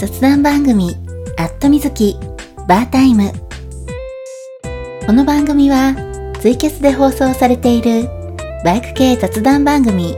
[0.00, 0.96] 雑談番組、
[1.36, 2.16] アットみずき、
[2.66, 3.30] バータイム。
[5.06, 5.94] この番組は、
[6.40, 8.08] ツイキャスで放送されている、
[8.64, 10.16] バイク系雑談番組、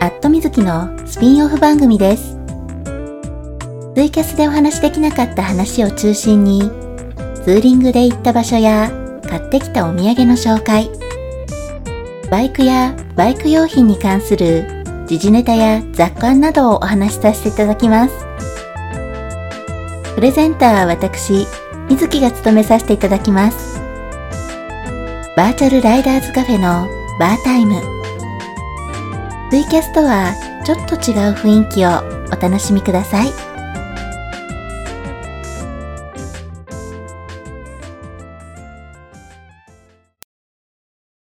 [0.00, 2.36] アットみずきのスピンオフ番組です。
[3.94, 6.62] ツイキャスでお話しできなかった話を中心に、
[7.44, 8.90] ツーリングで行った場所や、
[9.30, 10.90] 買ってきたお土産の紹介、
[12.28, 14.66] バイクやバイク用品に関する
[15.06, 18.31] 時事ネタや雑感などをお話しさせていただきます。
[20.22, 21.48] プレゼンターは私、
[21.88, 23.80] 水木が務めさせていただきます。
[25.36, 26.86] バーチャルライダーズカフェの
[27.18, 27.74] バータイム。
[29.50, 30.32] ツイキャスとは
[30.64, 31.88] ちょっと違う雰囲気を
[32.28, 33.32] お楽しみください。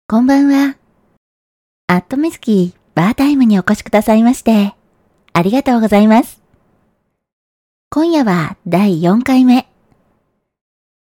[0.08, 0.78] こんばんは。
[1.88, 4.74] アットミズキバータイムにお越しくださいまして、
[5.34, 6.45] ありがとうございます。
[7.96, 9.70] 今夜は第4回目。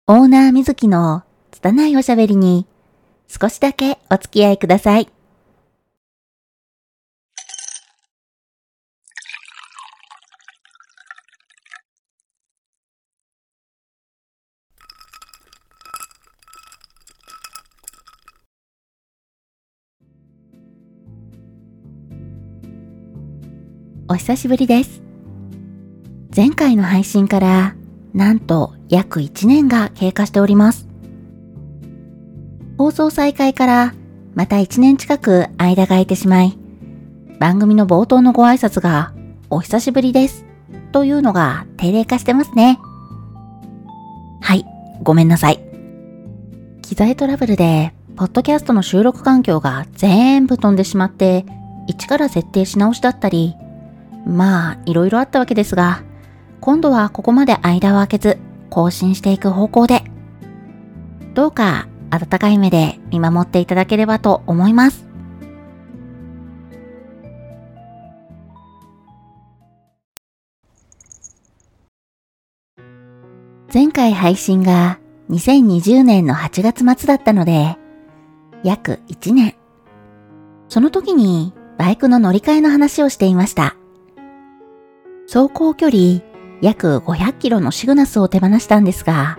[0.08, 2.66] オーナーみずきの拙いおしゃべりに
[3.28, 5.08] 少しだけお付き合いください。
[24.08, 25.09] お久しぶりです。
[26.34, 27.74] 前回の配信から
[28.14, 30.88] なんと約1年が経過しております。
[32.78, 33.94] 放送再開から
[34.34, 36.56] また1年近く間が空いてしまい、
[37.40, 39.12] 番組の冒頭のご挨拶が
[39.50, 40.46] お久しぶりです
[40.92, 42.78] というのが定例化してますね。
[44.40, 44.64] はい、
[45.02, 45.60] ごめんなさい。
[46.82, 51.44] 機材トラブルで、ポッドキャストの収録環境が全部飛んでしまって、
[51.86, 53.56] 一から設定し直しだったり、
[54.26, 56.02] まあ、いろいろあったわけですが、
[56.60, 58.38] 今度はここまで間を空けず、
[58.68, 60.04] 更新していく方向で、
[61.34, 65.06] どうか温かい目で見守っていただければと思います。
[73.72, 74.98] 前回配信が
[75.30, 77.78] 2020年の8月末だったので、
[78.64, 79.54] 約1年。
[80.68, 83.76] その時にバイクの乗り換えの話をしていました。
[85.32, 86.29] 走行距離
[86.60, 89.38] 約500キロのシグナスを手放したんですが、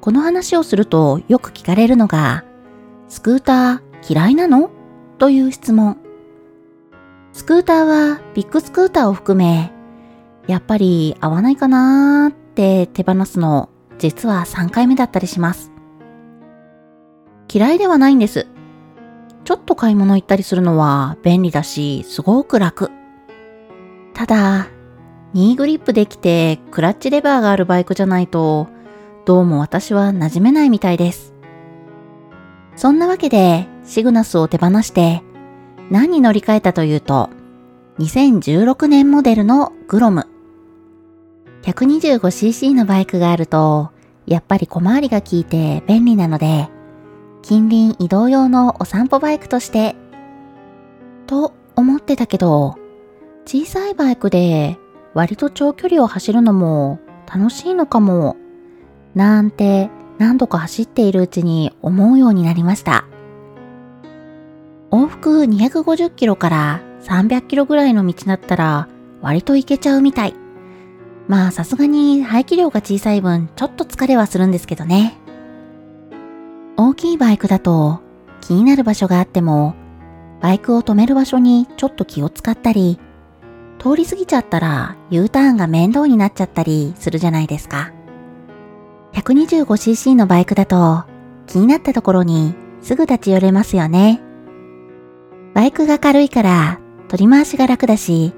[0.00, 2.44] この話をするとよく聞かれるのが、
[3.08, 4.70] スクーター嫌いなの？
[5.18, 5.98] という質問。
[7.32, 9.72] スクーターはビッグスクーターを含め、
[10.46, 15.72] やっぱり合わないかなーって手放すの、実は3回目だったりします。
[17.52, 18.46] 嫌いではないんです。
[19.44, 22.90] ちょっと買い物行ったりするのは便利だし、すごく楽。
[24.14, 24.68] ただ、
[25.34, 28.68] ニーグリップできてクラッチレバーがあるバイクじゃないと、
[29.26, 31.34] どうも私は馴染めないみたいです。
[32.76, 35.22] そんなわけで、シグナスを手放して、
[35.90, 37.28] 何に乗り換えたというと、
[37.98, 40.28] 2016年モデルのグロム。
[41.62, 43.90] 125cc のバイクがあると、
[44.26, 46.70] やっぱり小回りが効いて便利なので、
[47.42, 49.94] 近隣移動用のお散歩バイクとして、
[51.26, 52.76] と思ってたけど、
[53.44, 54.78] 小さいバイクで
[55.14, 57.00] 割と長距離を走るのも
[57.32, 58.36] 楽しいのかも、
[59.14, 63.04] なんて何度か走っているうちに思うようになりました。
[64.90, 68.88] 往復250キロから300キロぐらいの道だったら
[69.20, 70.34] 割と行けちゃうみたい。
[71.26, 75.18] まあさすがに排気量が小さい分ちょっと疲れはするんですけどね。
[76.76, 78.00] 大きいバイクだと
[78.40, 79.74] 気になる場所があっても
[80.40, 82.98] バイクを止める場所にちょっと気を使ったり
[83.78, 87.92] 通り過ぎちゃったら U ターンが面倒になっちゃったりするじゃないですか。
[89.12, 91.04] 125cc のバイクだと
[91.46, 94.20] 気になったところにすぐ立ち寄れますよね。
[95.54, 98.32] バイクが軽いから取り回しが楽だし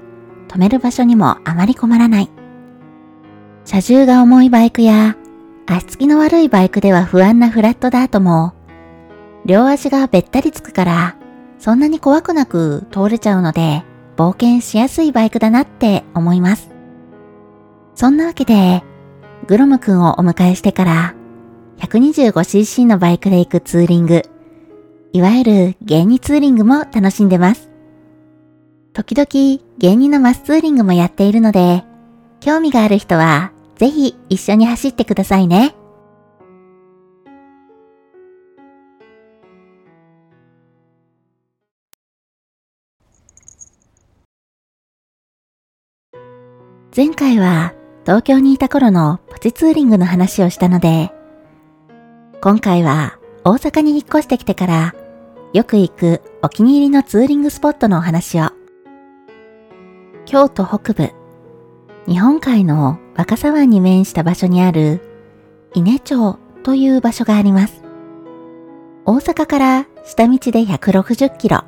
[0.47, 2.29] 止める場所にもあまり困らない。
[3.65, 5.17] 車重が重いバイクや
[5.67, 8.53] 足つきの悪いバイクでは不安なフラットダートも
[9.45, 11.15] 両足がべったりつくから
[11.59, 13.83] そんなに怖くなく通れちゃうので
[14.21, 16.69] 冒険しやすいバイクだなって思います。
[17.95, 18.83] そんなわけで、
[19.47, 21.15] グロムくんをお迎えしてから
[21.79, 24.21] 125cc のバイクで行くツーリング、
[25.11, 27.71] いわゆる芸人ツーリングも楽しんでます。
[28.93, 31.83] 時々芸人のマスツーリングもやっているので、
[32.41, 35.73] 興味がある人はぜひ一緒に走ってくださいね。
[46.93, 47.73] 前回は
[48.05, 51.09] 東京にいた頃のプチツーリングの話をしたので、
[52.41, 54.93] 今回は大阪に引っ越してきてから
[55.53, 58.49] よく行くお気に入りのツーリングスポットのお話を。
[60.25, 61.11] 京都北部、
[62.07, 64.99] 日本海の若狭湾に面した場所にある
[65.73, 67.83] 伊根町という場所があります。
[69.05, 71.63] 大阪から下道で160キロ、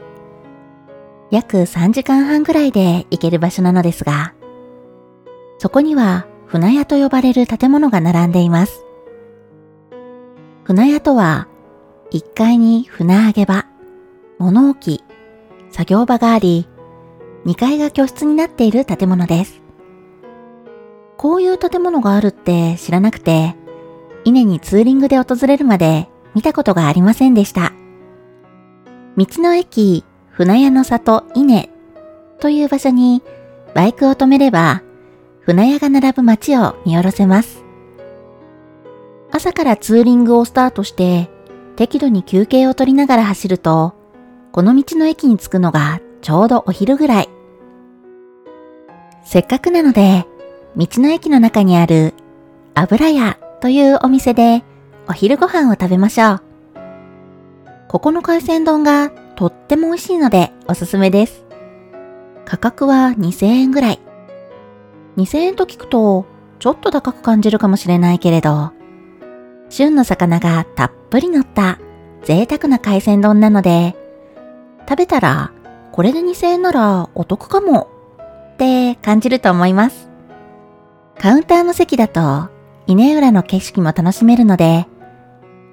[1.31, 4.33] 約3時間半ぐらいで行ける場所なのですが、
[5.63, 8.83] そこには船屋と呼ばれる建物が並んでいます。
[10.65, 11.47] 船屋とは、
[12.11, 13.65] 1階に船揚げ場、
[14.39, 15.05] 物置、
[15.71, 16.67] 作業場があり、
[17.45, 19.61] 2階が居室になっている建物です。
[21.15, 23.55] こういう建物があるって知らなくて、
[24.25, 27.71] 稲にツーリングで訪れるまで見たことがありませんでした。
[29.15, 31.69] 道の駅船屋の里稲
[32.41, 33.23] という場所に
[33.73, 34.83] バイクを止めれば
[35.45, 37.65] 船屋が並ぶ街を見下ろせます。
[39.29, 41.29] 朝からツーリングをスタートして
[41.75, 43.93] 適度に休憩を取りながら走ると
[44.53, 47.29] この道の駅に着くのがちょうどお昼ぐらい。
[49.25, 50.25] せっかくなので
[50.77, 52.13] 道の駅の中にある
[52.73, 54.63] 油屋というお店で
[55.09, 56.41] お昼ご飯を食べましょう。
[57.89, 61.43] ここの海鮮丼がとっても美味しいのでおすすめです。
[62.45, 63.99] 価格は2000円ぐらい。
[65.17, 66.25] 2000円と聞くと
[66.59, 68.71] ちょっと高く感じるかもしれないけれど、
[69.69, 71.79] 旬の魚がたっぷり乗った
[72.23, 73.95] 贅沢な海鮮丼なので、
[74.87, 75.51] 食べたら
[75.91, 77.89] これで2000円ならお得かも
[78.53, 80.09] って感じると思います。
[81.19, 82.49] カウンターの席だと
[82.87, 84.87] 稲浦の景色も楽しめるので、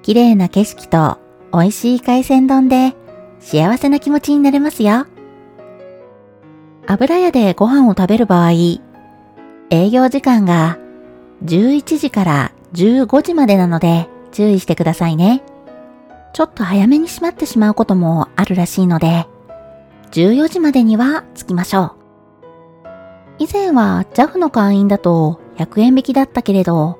[0.01, 1.19] 綺麗な景色と
[1.53, 2.95] 美味しい海鮮丼で
[3.39, 5.05] 幸せな気持ちになれますよ。
[6.87, 8.51] 油屋でご飯を食べる場合、
[9.73, 10.77] 営業時間が
[11.45, 15.43] 11時から15時までなので注意してくださいね。
[16.33, 19.27] ちょっと早めに閉まってしまうこともあるらしいので、
[20.11, 21.91] 14時までには着きましょう。
[23.39, 26.99] 以前は JAF の会員だと100円引きだったけれど、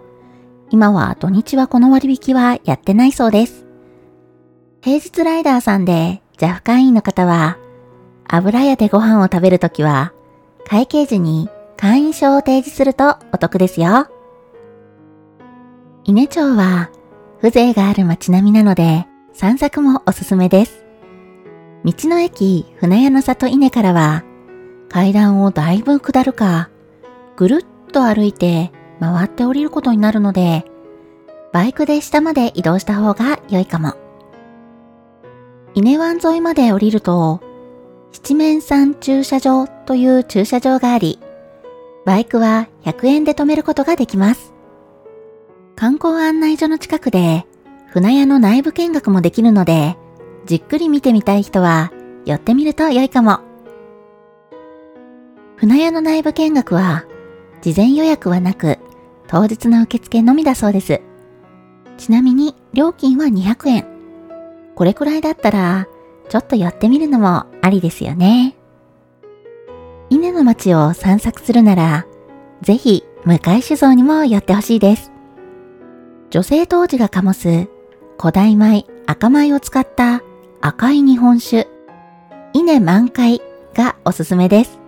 [0.69, 3.65] 今は土日はこの割引はやってないそうです。
[4.79, 7.57] 平日ライダーさんで JAF 会員の方は、
[8.29, 10.13] 油屋でご飯を食べるときは、
[10.65, 11.49] 会計時に
[11.81, 14.07] 会員証を提示するとお得ですよ。
[16.03, 16.91] 稲町は
[17.41, 20.85] 風情がある街並みなので散策もおすすめです。
[21.83, 24.23] 道の駅船屋の里稲からは
[24.89, 26.69] 階段をだいぶ下るか、
[27.35, 30.65] ぐるっと歩いて回って降りることになるので、
[31.51, 33.95] バイクで下まで移動した方が良いかも。
[35.73, 37.41] 稲湾沿いまで降りると、
[38.11, 41.19] 七面山駐車場という駐車場があり、
[42.05, 44.53] バイクは100円で止めることができます。
[45.75, 47.45] 観光案内所の近くで
[47.87, 49.97] 船屋の内部見学もできるので、
[50.45, 51.91] じっくり見てみたい人は
[52.25, 53.39] 寄ってみると良いかも。
[55.57, 57.05] 船屋の内部見学は、
[57.61, 58.79] 事前予約はなく、
[59.27, 61.01] 当日の受付のみだそうです。
[61.97, 63.87] ちなみに、料金は200円。
[64.73, 65.87] これくらいだったら、
[66.29, 68.55] ちょっと寄ってみるのもありですよね。
[70.11, 72.05] 稲の町を散策するなら、
[72.61, 75.09] ぜひ、向井酒造にも寄ってほしいです。
[76.31, 77.69] 女性当時が醸す
[78.19, 80.21] 古代米、赤米を使った
[80.59, 81.69] 赤い日本酒、
[82.51, 83.41] 稲満開
[83.73, 84.79] がおすすめです。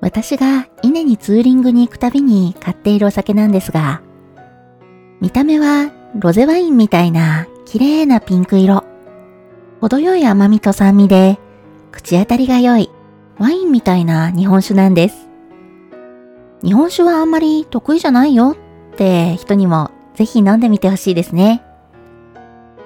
[0.00, 4.00] 私が稲にツーリングに行くたびに買っているお酒なんですが、
[5.20, 8.84] 見た目はロゼワインみたいな綺麗なピンク色。
[9.80, 11.40] 程よい甘みと酸味で
[11.90, 12.88] 口当たりが良い
[13.38, 15.28] ワインみたいな日本酒なんです。
[16.62, 18.56] 日本酒はあんまり得意じゃないよ
[18.92, 21.62] って人にもぜひ飲んでみてほしいですね。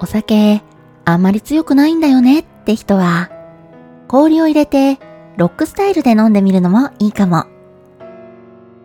[0.00, 0.62] お酒
[1.04, 3.30] あんまり強くないんだよねって人は
[4.08, 4.98] 氷を入れて
[5.36, 7.44] ロックスタイルで飲んでみるのもいいかも。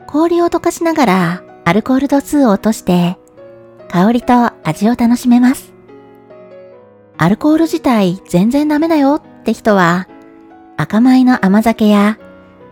[0.08, 3.18] 氷を溶かしながらアルコール度数を落として
[3.88, 4.34] 香りと
[4.68, 5.74] 味を楽しめます。
[7.18, 10.08] アルコール自体全然ダメだよって人は
[10.82, 12.18] 赤米の甘酒や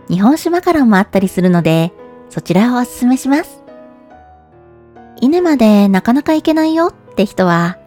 [0.08, 1.92] 日本酒マカロンもあったりするので
[2.28, 3.62] そちらをおすすめします。
[5.20, 7.78] 稲までなかなか行けないよって人は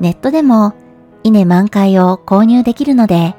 [0.00, 0.74] ネットでも
[1.22, 3.36] 稲満開を購入できるので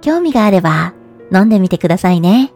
[0.00, 0.94] 興味があれば
[1.32, 2.52] 飲んでみてくださいね。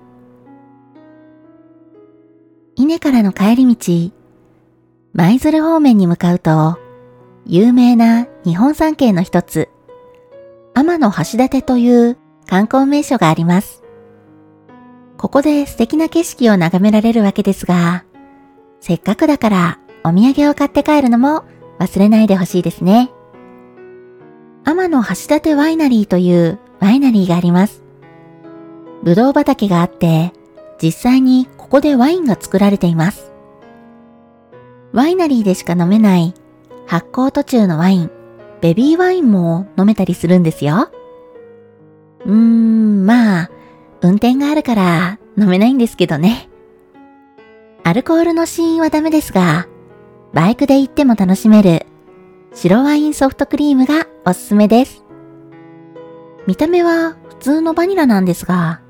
[2.76, 4.12] 稲からの帰り道、
[5.12, 6.78] 舞鶴方面に向かうと、
[7.44, 9.68] 有名な日本三景の一つ、
[10.74, 13.84] 天橋立という観光名所があります。
[15.18, 18.04] ここで素敵な景色を眺められるわけですが、
[18.80, 21.44] せっかくだからお土産を買って帰るのも
[21.78, 23.10] 忘れないでほしいですね。
[24.64, 27.84] 天の橋立ワイナリーというワイナリーがあります。
[29.02, 30.32] ぶどう畑があって、
[30.82, 33.32] 実際にここでワインが作られています。
[34.92, 36.32] ワイナリーでしか飲めない
[36.86, 38.10] 発酵途中のワイン、
[38.62, 40.90] ベビーワインも飲めたりするんですよ。
[42.28, 43.50] うーん、まあ、
[44.02, 46.48] 運転があるから飲めないんですけどね。
[47.84, 49.66] アルコールの死因はダメですが、
[50.34, 51.86] バイクで行っても楽しめる
[52.52, 55.04] 白ワインソフトクリームがおすすめです。
[56.46, 58.82] 見た目は普通のバニラなんですが、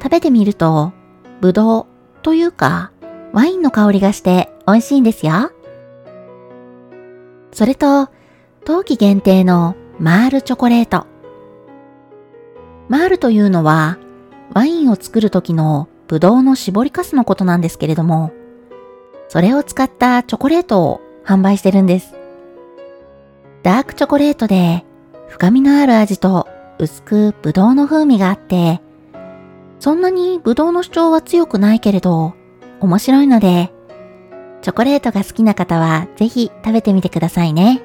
[0.00, 0.92] 食べてみると、
[1.40, 1.86] ぶどう
[2.22, 2.92] というか、
[3.32, 5.50] ワインの香りがして美味しいんですよ。
[7.50, 8.08] それと、
[8.64, 11.06] 冬季限定のマールチョコレート。
[12.88, 13.98] マールというのは、
[14.54, 18.32] ワインを作る時のブドウの絞りかすのことなんですけれども、
[19.28, 22.14] それを使ったチョコレートを販売してるんです。
[23.62, 24.86] ダークチョコレートで
[25.28, 28.80] 深みのある味と薄くブドウの風味があって、
[29.80, 32.34] そんなにブドウの主張は強くないけれど、
[32.80, 33.70] 面白いので、
[34.62, 37.82] チョコレートが好きな方はぜひ食べてみてくださいね。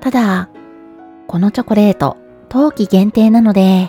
[0.00, 0.48] ただ、
[1.28, 2.16] このチョコレート、
[2.52, 3.88] 冬季限定なので、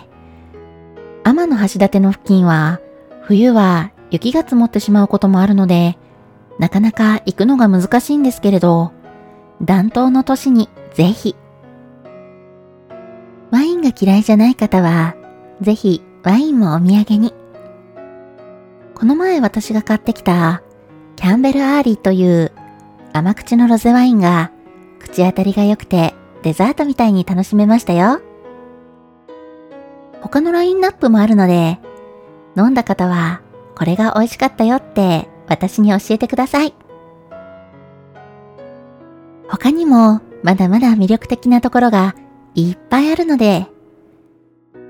[1.22, 2.80] 天の橋立の付近は、
[3.20, 5.98] 冬は雪が積もってしまうこともあるので、
[6.58, 8.92] なかなか行くのが難しいんですけれど、
[9.60, 11.36] 暖冬の年にぜひ。
[13.50, 15.14] ワインが嫌いじゃない方は、
[15.60, 17.34] ぜひワインもお土産に。
[18.94, 20.62] この前私が買ってきた
[21.16, 22.50] キャンベルアーリーという
[23.12, 24.52] 甘口のロゼワインが
[25.00, 28.22] 口当たりが良くてデザートみたいに楽しめましたよ。
[30.24, 31.78] 他のラインナップもあるので、
[32.56, 33.42] 飲んだ方は
[33.76, 36.74] これが美味しかったよって私に教えてください。
[39.50, 42.16] 他にもまだまだ魅力的なところが
[42.54, 43.66] いっぱいあるので、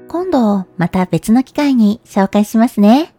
[0.06, 3.12] 今度また別の機会に紹介しますね。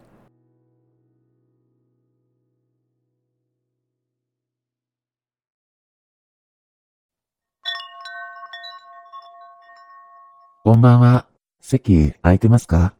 [10.64, 11.35] こんばんは。
[11.68, 12.94] 席空いてますか？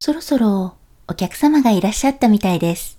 [0.00, 0.74] そろそろ
[1.06, 2.98] お客様がいらっしゃったみたいです。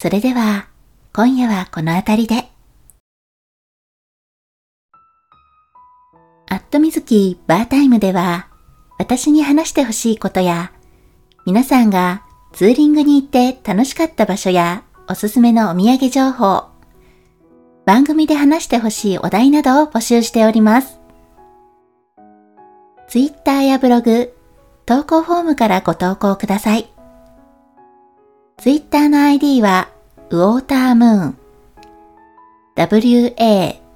[0.00, 0.68] それでは、
[1.12, 2.48] 今夜はこの辺りで。
[6.48, 8.48] アットみずきバータイムでは、
[8.98, 10.72] 私に話してほしいことや、
[11.44, 16.64] 皆さんがツーリングに行って楽しかった場所やおすすめのお土産情報、
[17.84, 20.97] 番組で話してほしいお題などを募集しております。
[23.08, 24.34] ツイッターやブログ、
[24.84, 26.92] 投稿フォームからご投稿ください。
[28.58, 29.88] ツイッターの ID は、
[30.28, 31.38] ウォータームーン、
[32.74, 33.88] w-a-t-e-r-m-o-o-n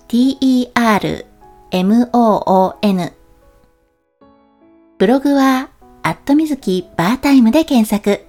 [4.97, 5.69] ブログは、
[6.03, 8.25] アットみずきバータイムで検索。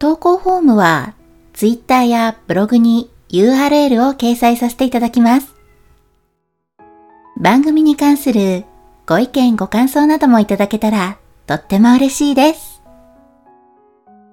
[0.00, 1.14] 投稿フォームは、
[1.52, 5.54] ツイッターやブログに URL を掲載させていただきます。
[7.36, 8.64] 番組に関する
[9.10, 12.80] ご意見ご感想などもいただけたらとっても嬉しいです。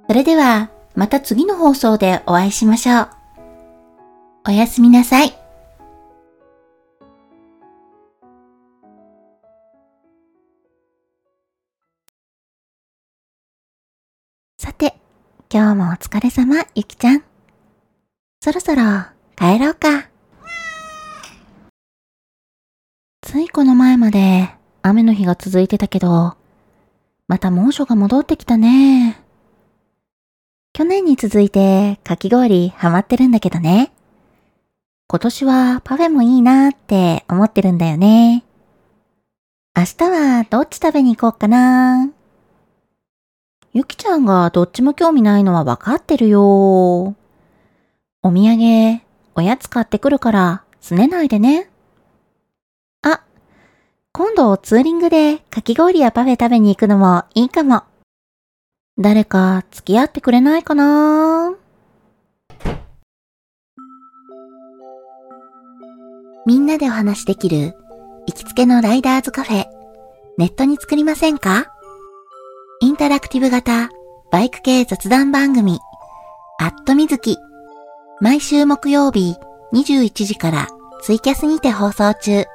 [0.08, 3.10] それではまた次の放送でお会いしましょう。
[4.50, 5.34] おやすみなさい。
[14.60, 14.96] さて、
[15.52, 17.24] 今日もお疲れ様、ゆきちゃん。
[18.44, 18.84] そろそろ
[19.36, 20.08] 帰ろうか。
[23.24, 26.36] ついこの前まで雨の日が続いてたけど、
[27.28, 29.22] また猛暑が戻ってきたね。
[30.74, 33.92] 去年に続いてかき氷ハマってるんだけどね。
[35.08, 38.44] 今年はパフェもいいなって思ってるんだよね。
[39.76, 42.10] 明日はどっち食べに行こうかな。
[43.74, 46.42] ゆきちゃんがどっちも興味ないのはわかってるよ。
[46.42, 47.16] お
[48.24, 49.02] 土産、
[49.36, 51.70] おやつ買ってくるから、すねないでね。
[54.18, 57.84] 今度ツーリングでかき氷やパフェ食べに行くのもいいかも。
[58.98, 61.54] 誰か付き合ってくれないかな？
[66.48, 67.76] みんなでお話できる
[68.26, 69.66] 行きつけのライダーズカフェ、
[70.40, 71.72] ネットに作りませんか？
[72.82, 73.92] インタラクティブ型
[74.32, 75.80] バイク系雑談番組、
[76.60, 77.38] アットみずき。
[78.20, 79.36] 毎週木曜日
[79.74, 80.70] 21時から
[81.04, 82.46] ツイキャスにて放送中。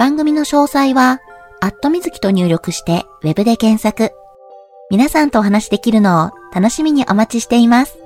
[0.00, 1.20] 番組の詳細は
[1.60, 4.14] アットみずきと入力してウェブで検索。
[4.90, 7.99] 皆さんとお話しできるのを楽しみにお待ちしています。